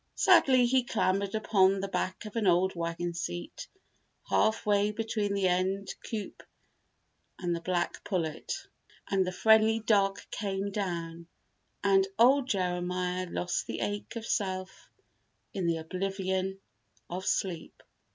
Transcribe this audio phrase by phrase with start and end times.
[0.15, 3.67] Sadly he clambered upon the back of an old wagon seat,
[4.27, 6.41] half way between the end coop
[7.37, 8.51] and the black pullet;
[9.11, 11.27] and the friendly dark came down;
[11.83, 14.89] and old Jeremiah lost the ache of self
[15.53, 16.59] in the oblivion
[17.07, 17.83] of sleep.